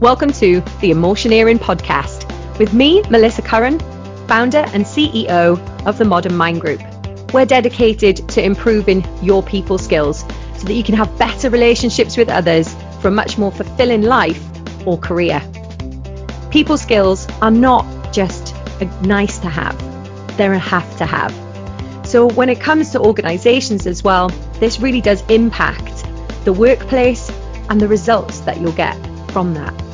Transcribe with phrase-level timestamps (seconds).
[0.00, 3.80] Welcome to the Emotioneering Podcast with me, Melissa Curran,
[4.28, 6.80] founder and CEO of the Modern Mind Group.
[7.32, 10.20] We're dedicated to improving your people skills
[10.56, 14.40] so that you can have better relationships with others for a much more fulfilling life
[14.86, 15.42] or career.
[16.52, 19.76] People skills are not just a nice to have,
[20.36, 21.34] they're a have to have.
[22.06, 24.28] So when it comes to organizations as well,
[24.60, 26.04] this really does impact
[26.44, 27.32] the workplace
[27.68, 28.96] and the results that you'll get
[29.32, 29.87] from that.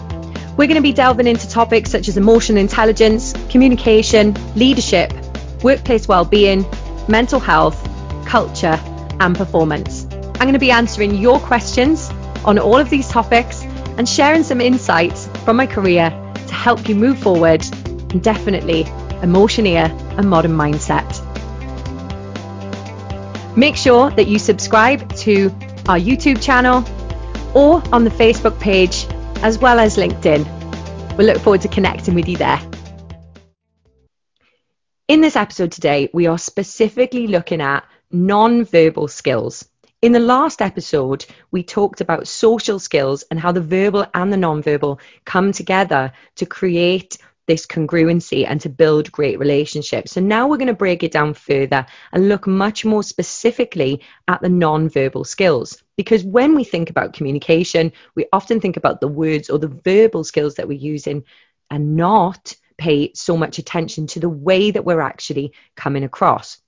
[0.57, 5.13] We're going to be delving into topics such as emotional intelligence, communication, leadership,
[5.65, 6.65] workplace well-being,
[7.09, 7.77] mental health,
[8.25, 8.79] culture,
[9.19, 10.05] and performance.
[10.05, 12.09] I'm going to be answering your questions
[12.45, 13.65] on all of these topics
[13.99, 16.11] and sharing some insights from my career
[16.47, 17.65] to help you move forward
[18.13, 18.85] and definitely
[19.25, 21.21] emotioneer a modern mindset.
[23.57, 25.47] Make sure that you subscribe to
[25.89, 26.85] our YouTube channel
[27.55, 29.07] or on the Facebook page
[29.45, 30.43] as well as LinkedIn.
[31.19, 32.59] We look forward to connecting with you there.
[35.07, 39.69] In this episode today, we are specifically looking at non-verbal skills.
[40.01, 44.39] In the last episode, we talked about social skills and how the verbal and the
[44.39, 50.13] non-verbal come together to create this congruency and to build great relationships.
[50.13, 54.41] So now we're going to break it down further and look much more specifically at
[54.41, 55.83] the non-verbal skills.
[55.97, 60.25] Because when we think about communication, we often think about the words or the verbal
[60.25, 61.25] skills that we're using
[61.71, 66.59] and not pay so much attention to the way that we're actually coming across.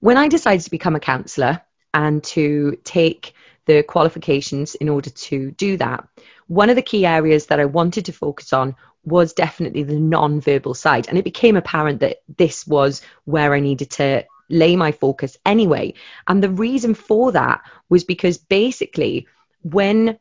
[0.00, 1.62] When I decided to become a counselor
[1.94, 3.32] and to take
[3.64, 6.06] the qualifications in order to do that,
[6.46, 8.76] one of the key areas that I wanted to focus on
[9.06, 11.08] was definitely the non-verbal side.
[11.08, 15.94] And it became apparent that this was where I needed to lay my focus anyway.
[16.26, 19.26] And the reason for that was because basically
[19.62, 20.18] when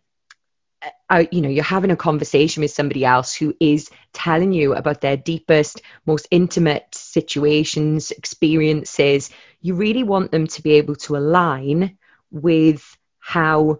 [1.09, 5.02] uh, you know you're having a conversation with somebody else who is telling you about
[5.02, 9.30] their deepest most intimate situations experiences
[9.61, 11.98] you really want them to be able to align
[12.32, 13.80] with how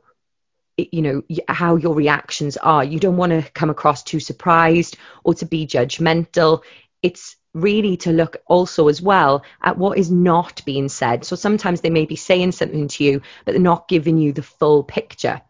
[0.78, 2.84] you know how your reactions are.
[2.84, 6.64] You don't want to come across too surprised or to be judgmental.
[7.02, 11.24] It's really to look also as well at what is not being said.
[11.24, 14.44] So sometimes they may be saying something to you but they're not giving you the
[14.44, 15.42] full picture.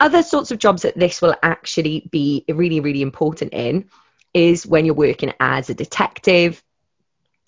[0.00, 3.88] Other sorts of jobs that this will actually be really really important in
[4.32, 6.62] is when you're working as a detective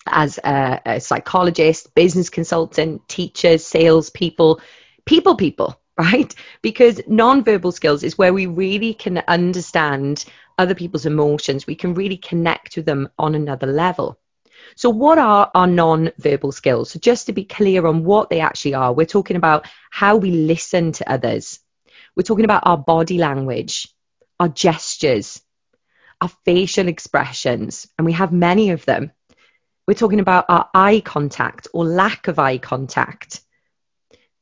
[0.05, 4.61] as a, a psychologist business consultant teachers salespeople
[5.05, 6.33] people people right?
[6.61, 10.25] Because non-verbal skills is where we really can understand
[10.57, 11.67] other people's emotions.
[11.67, 14.19] We can really connect with them on another level.
[14.75, 16.91] So, what are our non verbal skills?
[16.91, 20.31] So, just to be clear on what they actually are, we're talking about how we
[20.31, 21.59] listen to others,
[22.15, 23.87] we're talking about our body language,
[24.39, 25.41] our gestures,
[26.21, 29.11] our facial expressions, and we have many of them.
[29.87, 33.41] We're talking about our eye contact or lack of eye contact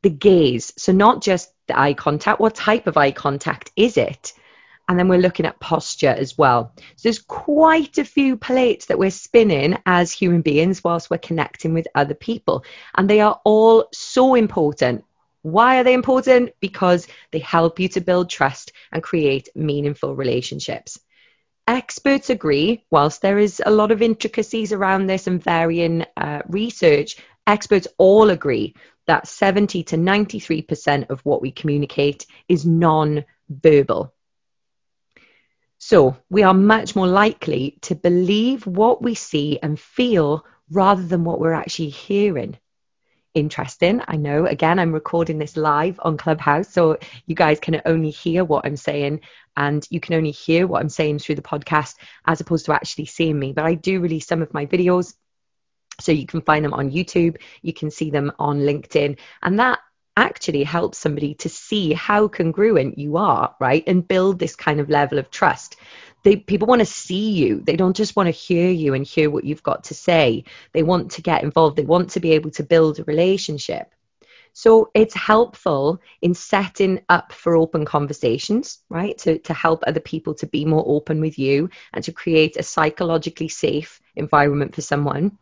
[0.05, 0.71] the gaze.
[0.77, 4.33] So, not just the eye contact, what type of eye contact is it?
[4.87, 6.73] And then we're looking at posture as well.
[6.77, 11.73] So, there's quite a few plates that we're spinning as human beings whilst we're connecting
[11.73, 12.65] with other people.
[12.93, 15.03] And they are all so important.
[15.41, 16.51] Why are they important?
[16.59, 20.99] Because they help you to build trust and create meaningful relationships.
[21.67, 27.17] Experts agree, whilst there is a lot of intricacies around this and varying uh, research,
[27.47, 28.75] experts all agree
[29.07, 34.13] that 70 to 93% of what we communicate is non-verbal.
[35.77, 41.23] So we are much more likely to believe what we see and feel rather than
[41.23, 42.57] what we're actually hearing.
[43.35, 44.01] Interesting.
[44.07, 48.45] I know, again, I'm recording this live on Clubhouse, so you guys can only hear
[48.45, 49.21] what I'm saying
[49.57, 51.95] and you can only hear what I'm saying through the podcast
[52.25, 53.51] as opposed to actually seeing me.
[53.51, 55.13] But I do release some of my videos
[55.99, 59.79] so you can find them on YouTube, you can see them on LinkedIn, and that
[60.17, 63.83] actually helps somebody to see how congruent you are, right?
[63.85, 65.75] And build this kind of level of trust.
[66.23, 67.61] They, people want to see you.
[67.61, 70.45] They don't just want to hear you and hear what you've got to say.
[70.71, 71.75] They want to get involved.
[71.75, 73.93] They want to be able to build a relationship.
[74.53, 79.17] So it's helpful in setting up for open conversations, right?
[79.19, 82.63] To, to help other people to be more open with you and to create a
[82.63, 85.37] psychologically safe environment for someone.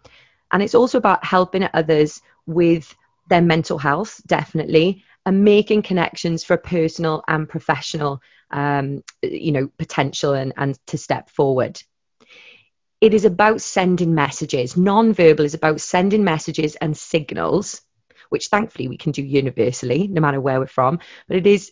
[0.54, 2.96] And it's also about helping others with
[3.28, 8.22] their mental health, definitely, and making connections for personal and professional,
[8.52, 11.82] um, you know, potential and, and to step forward.
[13.02, 14.78] It is about sending messages.
[14.78, 17.82] Non-verbal is about sending messages and signals,
[18.30, 21.00] which thankfully we can do universally, no matter where we're from.
[21.28, 21.72] But it is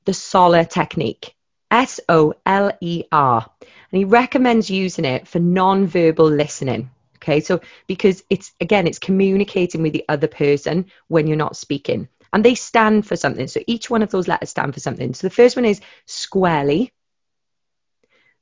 [0.05, 1.35] the Soler technique.
[1.71, 3.45] S O L E R.
[3.91, 6.91] And he recommends using it for non-verbal listening.
[7.25, 12.07] Okay, so because it's again, it's communicating with the other person when you're not speaking.
[12.31, 13.47] And they stand for something.
[13.47, 15.13] So each one of those letters stand for something.
[15.15, 16.91] So the first one is squarely.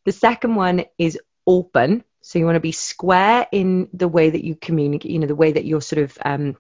[0.04, 2.04] The second one is open.
[2.22, 5.36] So you want to be square in the way that you communicate, you know, the
[5.36, 6.58] way that your sort of um,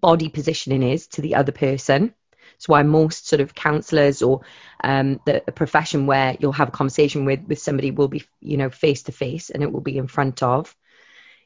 [0.00, 2.14] body positioning is to the other person.
[2.56, 4.42] It's why most sort of counselors or
[4.84, 8.68] um, the profession where you'll have a conversation with with somebody will be, you know,
[8.68, 10.74] face to face and it will be in front of.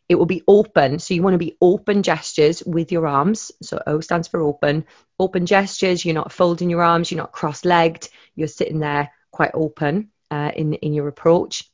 [0.09, 0.99] It will be open.
[0.99, 3.53] So you want to be open gestures with your arms.
[3.63, 4.85] So O stands for open.
[5.19, 6.05] Open gestures.
[6.05, 7.11] You're not folding your arms.
[7.11, 8.09] You're not cross-legged.
[8.35, 11.69] You're sitting there quite open uh, in in your approach.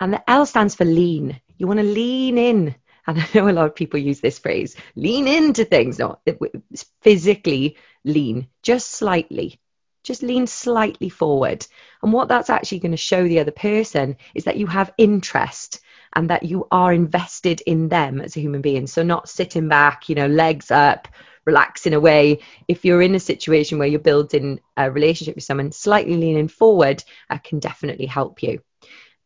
[0.00, 1.40] And the L stands for lean.
[1.56, 2.74] You want to lean in.
[3.06, 5.98] And I know a lot of people use this phrase, lean into things.
[5.98, 9.60] No, it's physically lean, just slightly.
[10.04, 11.66] Just lean slightly forward.
[12.02, 15.80] And what that's actually going to show the other person is that you have interest
[16.16, 18.86] and that you are invested in them as a human being.
[18.86, 21.06] So not sitting back, you know, legs up,
[21.44, 22.40] relaxing away.
[22.66, 27.04] If you're in a situation where you're building a relationship with someone, slightly leaning forward
[27.28, 28.60] uh, can definitely help you.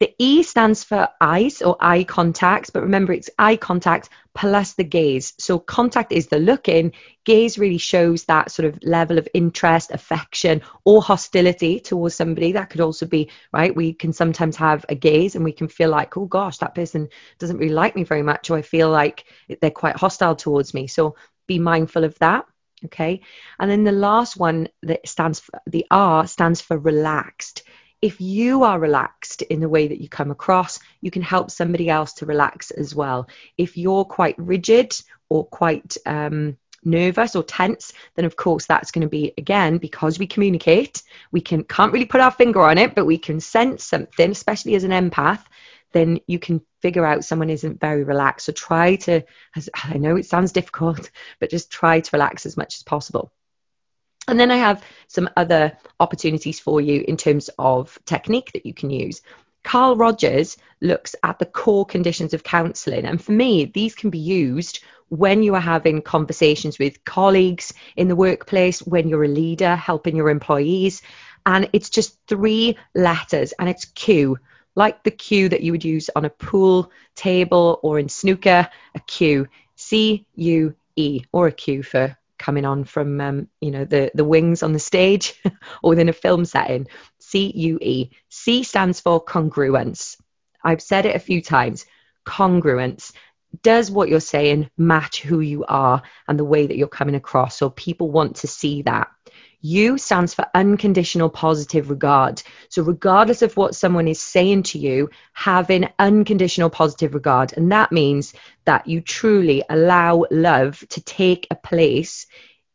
[0.00, 4.84] The E stands for eyes or eye contact, but remember it's eye contact plus the
[4.84, 5.34] gaze.
[5.38, 6.92] So contact is the look in,
[7.24, 12.52] gaze really shows that sort of level of interest, affection, or hostility towards somebody.
[12.52, 13.76] That could also be, right?
[13.76, 17.10] We can sometimes have a gaze and we can feel like, oh gosh, that person
[17.38, 19.24] doesn't really like me very much, or I feel like
[19.60, 20.86] they're quite hostile towards me.
[20.86, 21.16] So
[21.46, 22.46] be mindful of that.
[22.86, 23.20] Okay.
[23.58, 27.64] And then the last one that stands for the R stands for relaxed
[28.02, 31.88] if you are relaxed in the way that you come across, you can help somebody
[31.88, 33.28] else to relax as well.
[33.58, 34.98] If you're quite rigid
[35.28, 40.18] or quite um, nervous or tense, then of course that's going to be again because
[40.18, 41.02] we communicate.
[41.30, 44.74] We can can't really put our finger on it, but we can sense something, especially
[44.76, 45.44] as an empath.
[45.92, 48.46] Then you can figure out someone isn't very relaxed.
[48.46, 49.22] So try to,
[49.74, 53.32] I know it sounds difficult, but just try to relax as much as possible.
[54.30, 58.72] And then I have some other opportunities for you in terms of technique that you
[58.72, 59.22] can use.
[59.64, 63.06] Carl Rogers looks at the core conditions of counselling.
[63.06, 68.06] And for me, these can be used when you are having conversations with colleagues in
[68.06, 71.02] the workplace, when you're a leader helping your employees.
[71.44, 74.38] And it's just three letters and it's Q,
[74.76, 79.00] like the Q that you would use on a pool table or in snooker, a
[79.00, 84.10] Q, C U E, or a Q for coming on from um, you know the
[84.14, 85.40] the wings on the stage
[85.82, 86.88] or within a film setting.
[87.20, 88.10] C U E.
[88.30, 90.16] C stands for congruence.
[90.64, 91.86] I've said it a few times.
[92.26, 93.12] Congruence.
[93.62, 97.56] Does what you're saying match who you are and the way that you're coming across?
[97.56, 99.08] So people want to see that.
[99.62, 102.42] U stands for unconditional positive regard.
[102.70, 107.52] So, regardless of what someone is saying to you, having unconditional positive regard.
[107.56, 108.32] And that means
[108.64, 112.26] that you truly allow love to take a place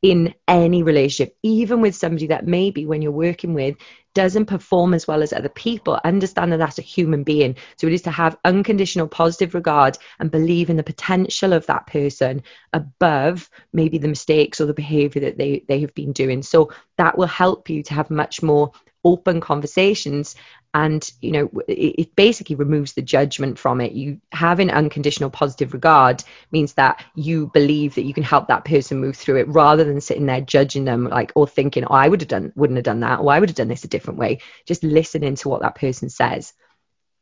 [0.05, 3.75] in any relationship, even with somebody that maybe when you're working with
[4.13, 7.55] doesn't perform as well as other people, understand that that's a human being.
[7.77, 11.87] So it is to have unconditional positive regard and believe in the potential of that
[11.87, 16.43] person above maybe the mistakes or the behavior that they, they have been doing.
[16.43, 18.71] So that will help you to have much more
[19.05, 20.35] open conversations
[20.73, 23.93] and you know it, basically removes the judgment from it.
[23.93, 28.99] You having unconditional positive regard means that you believe that you can help that person
[28.99, 32.19] move through it rather than sitting there judging them like or thinking oh i would
[32.19, 34.39] have done wouldn't have done that or i would have done this a different way.
[34.65, 36.53] Just listening to what that person says.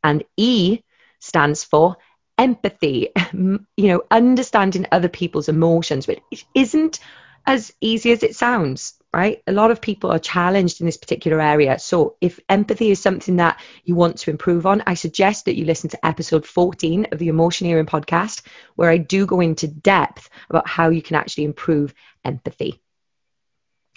[0.02, 0.80] And e
[1.20, 1.96] stands for
[2.36, 6.20] empathy you know understanding other people's emotions it
[6.54, 6.98] isn't
[7.46, 9.42] as easy as it sounds right?
[9.46, 11.78] A lot of people are challenged in this particular area.
[11.78, 15.64] So, if empathy is something that you want to improve on, I suggest that you
[15.64, 18.42] listen to episode 14 of the Emotioneering podcast,
[18.74, 21.94] where I do go into depth about how you can actually improve
[22.24, 22.82] empathy.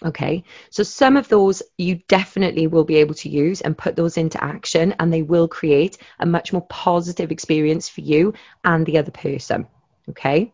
[0.06, 4.18] Okay, so some of those you definitely will be able to use and put those
[4.18, 9.00] into action, and they will create a much more positive experience for you and the
[9.00, 9.66] other person.
[10.10, 10.54] Okay,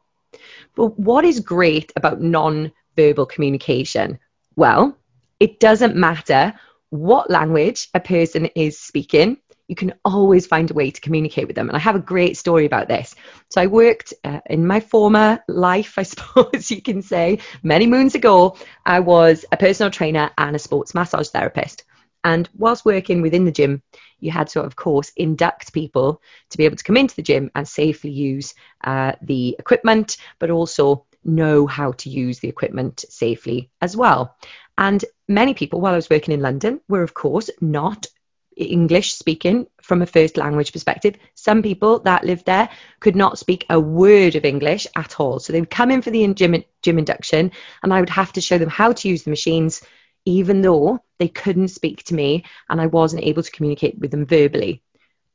[0.73, 4.19] but what is great about non verbal communication?
[4.55, 4.97] Well,
[5.39, 6.53] it doesn't matter
[6.89, 11.55] what language a person is speaking, you can always find a way to communicate with
[11.55, 11.69] them.
[11.69, 13.15] And I have a great story about this.
[13.49, 18.13] So I worked uh, in my former life, I suppose you can say, many moons
[18.13, 18.57] ago.
[18.85, 21.83] I was a personal trainer and a sports massage therapist.
[22.25, 23.81] And whilst working within the gym,
[24.19, 27.51] you had to, of course, induct people to be able to come into the gym
[27.55, 33.69] and safely use uh, the equipment, but also know how to use the equipment safely
[33.81, 34.35] as well.
[34.77, 38.07] And many people, while I was working in London, were of course not
[38.55, 41.15] English speaking from a first language perspective.
[41.35, 45.39] Some people that lived there could not speak a word of English at all.
[45.39, 47.51] So they would come in for the gym, gym induction
[47.81, 49.81] and I would have to show them how to use the machines,
[50.25, 54.25] even though they couldn't speak to me and I wasn't able to communicate with them
[54.25, 54.81] verbally.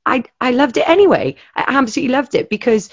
[0.06, 1.36] I, I loved it anyway.
[1.54, 2.88] I absolutely loved it because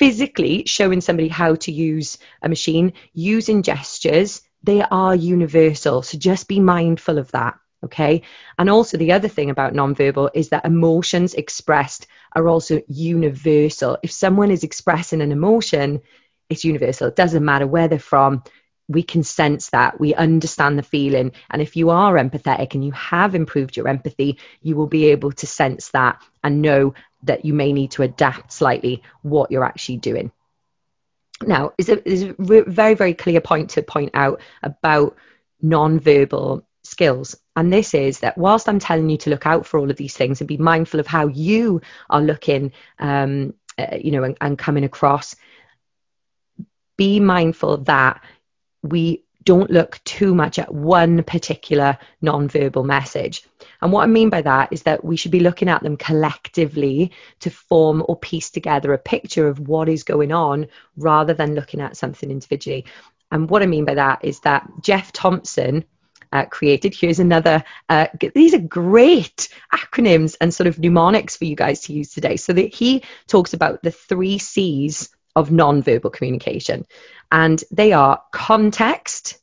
[0.00, 6.00] physically showing somebody how to use a machine using gestures, they are universal.
[6.00, 7.58] So just be mindful of that.
[7.84, 8.22] Okay.
[8.58, 13.98] And also, the other thing about nonverbal is that emotions expressed are also universal.
[14.02, 16.00] If someone is expressing an emotion,
[16.48, 17.08] it's universal.
[17.08, 18.42] It doesn't matter where they're from.
[18.90, 20.00] We can sense that.
[20.00, 21.30] We understand the feeling.
[21.48, 25.30] And if you are empathetic and you have improved your empathy, you will be able
[25.30, 29.98] to sense that and know that you may need to adapt slightly what you're actually
[29.98, 30.32] doing.
[31.46, 35.16] Now, is a, is a very, very clear point to point out about
[35.62, 37.36] non-verbal skills.
[37.54, 40.16] And this is that whilst I'm telling you to look out for all of these
[40.16, 44.58] things and be mindful of how you are looking, um, uh, you know, and, and
[44.58, 45.36] coming across,
[46.96, 48.20] be mindful that
[48.82, 53.42] we don't look too much at one particular non-verbal message.
[53.80, 57.12] And what I mean by that is that we should be looking at them collectively
[57.40, 61.80] to form or piece together a picture of what is going on rather than looking
[61.80, 62.84] at something individually.
[63.32, 65.84] And what I mean by that is that Jeff Thompson
[66.32, 71.56] uh, created, here's another, uh, these are great acronyms and sort of mnemonics for you
[71.56, 72.36] guys to use today.
[72.36, 76.86] So that he talks about the three C's of non-verbal communication.
[77.30, 79.38] And they are context,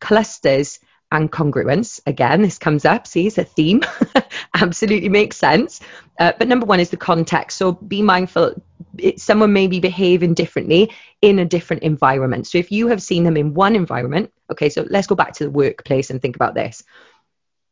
[0.00, 0.80] clusters,
[1.10, 2.00] and congruence.
[2.06, 3.06] Again, this comes up.
[3.06, 3.82] See, it's a theme.
[4.54, 5.80] Absolutely makes sense.
[6.18, 7.56] Uh, but number one is the context.
[7.56, 8.62] So be mindful.
[8.98, 10.92] It, someone may be behaving differently
[11.22, 12.46] in a different environment.
[12.46, 15.44] So if you have seen them in one environment, okay, so let's go back to
[15.44, 16.84] the workplace and think about this.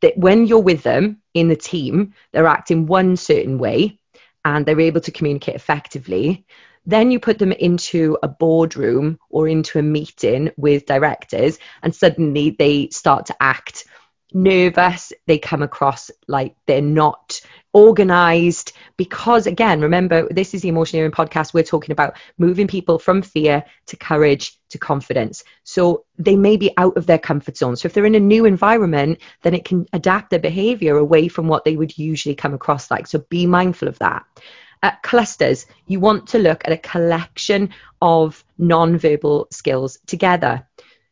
[0.01, 3.99] That when you're with them in the team, they're acting one certain way
[4.45, 6.47] and they're able to communicate effectively.
[6.87, 12.51] Then you put them into a boardroom or into a meeting with directors, and suddenly
[12.51, 13.85] they start to act
[14.33, 15.13] nervous.
[15.27, 17.41] They come across like they're not
[17.73, 21.53] organized because, again, remember, this is the Emotioneering podcast.
[21.53, 25.45] We're talking about moving people from fear to courage to confidence.
[25.65, 27.77] So they may be out of their comfort zone.
[27.77, 31.49] So if they're in a new environment, then it can adapt their behavior away from
[31.49, 33.07] what they would usually come across like.
[33.07, 34.25] So be mindful of that
[34.83, 40.67] uh, clusters, you want to look at a collection of non-verbal skills together.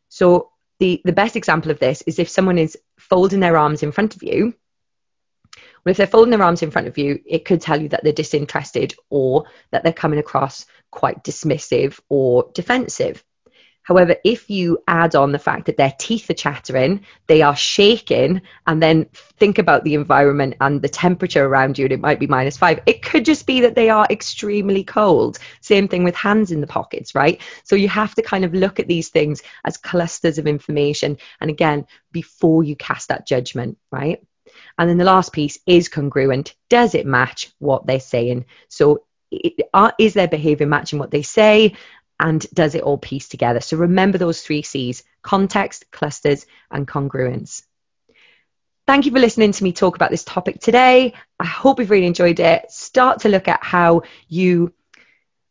[0.09, 3.91] So the, the best example of this is if someone is folding their arms in
[3.91, 4.53] front of you.
[5.83, 8.03] Well, if they're folding their arms in front of you, it could tell you that
[8.03, 13.23] they're disinterested or that they're coming across quite dismissive or defensive.
[13.85, 18.41] However, if you add on the fact that their teeth are chattering, they are shaking,
[18.65, 19.05] and then
[19.37, 22.79] think about the environment and the temperature around you, and it might be minus five,
[22.87, 25.37] it could just be that they are extremely cold.
[25.61, 27.39] Same thing with hands in the pockets, right?
[27.63, 31.17] So you have to kind of look at these things as clusters of information.
[31.39, 34.19] And again, before you cast that judgment, right?
[34.79, 36.55] And then the last piece is congruent.
[36.69, 38.45] Does it match what they're saying?
[38.67, 39.03] So
[39.99, 41.75] is their behavior matching what they say
[42.19, 43.59] and does it all piece together?
[43.59, 47.63] So remember those three C's context, clusters, and congruence.
[48.87, 51.13] Thank you for listening to me talk about this topic today.
[51.39, 52.71] I hope you've really enjoyed it.
[52.71, 54.73] Start to look at how you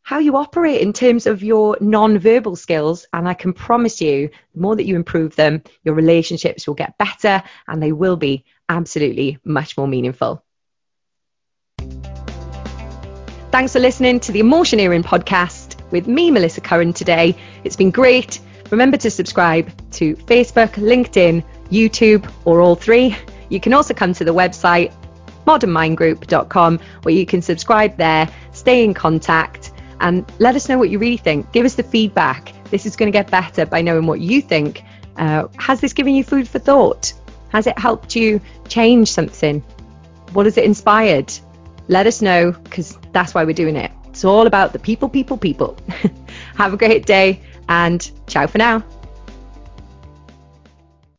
[0.03, 4.61] how you operate in terms of your non-verbal skills and I can promise you the
[4.61, 9.39] more that you improve them your relationships will get better and they will be absolutely
[9.43, 10.43] much more meaningful.
[13.51, 17.35] Thanks for listening to the Emotioneering podcast with me Melissa Curran today.
[17.63, 18.39] It's been great.
[18.71, 23.15] Remember to subscribe to Facebook, LinkedIn, YouTube or all three.
[23.49, 24.93] You can also come to the website
[25.45, 30.99] modernmindgroup.com where you can subscribe there, stay in contact and let us know what you
[30.99, 31.51] really think.
[31.51, 32.51] Give us the feedback.
[32.69, 34.83] This is going to get better by knowing what you think.
[35.17, 37.13] Uh, has this given you food for thought?
[37.49, 39.61] Has it helped you change something?
[40.33, 41.31] What has it inspired?
[41.87, 43.91] Let us know because that's why we're doing it.
[44.15, 45.75] It's all about the people, people, people.
[46.55, 48.81] Have a great day and ciao for now.